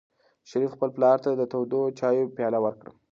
شریف 0.49 0.71
خپل 0.75 0.89
پلار 0.95 1.17
ته 1.23 1.29
د 1.35 1.41
تودو 1.51 1.81
چایو 1.99 2.33
پیاله 2.35 2.59
ورکړه. 2.61 2.91